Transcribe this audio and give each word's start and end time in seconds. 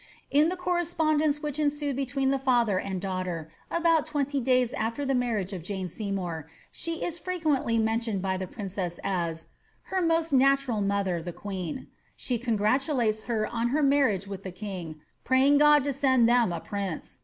In 0.31 0.49
the 0.49 0.55
correspondence 0.55 1.43
which 1.43 1.59
ensued 1.59 1.95
between 1.95 2.31
the 2.31 2.39
father 2.39 2.79
and 2.79 2.99
daughter, 2.99 3.51
about 3.69 4.07
twenty 4.07 4.39
days 4.41 4.73
after 4.73 5.05
the 5.05 5.13
marriage 5.13 5.53
of 5.53 5.61
Jane 5.61 5.87
Sey 5.87 6.09
mour, 6.11 6.47
she 6.71 7.05
is 7.05 7.19
frequently 7.19 7.77
mentioned 7.77 8.19
by 8.19 8.35
the 8.37 8.47
princess 8.47 8.99
as 9.03 9.43
^ 9.43 9.47
her 9.83 10.01
most 10.01 10.33
natand 10.33 10.87
mother 10.87 11.21
the 11.21 11.31
queen:'' 11.31 11.85
she 12.15 12.39
congratulates 12.39 13.21
her 13.29 13.45
on 13.45 13.67
her 13.67 13.83
marriage 13.83 14.25
with 14.25 14.41
the 14.41 14.51
king, 14.51 14.99
praying 15.23 15.59
God 15.59 15.83
to 15.83 15.93
send 15.93 16.27
them 16.27 16.51
a 16.51 16.59
prince. 16.61 17.19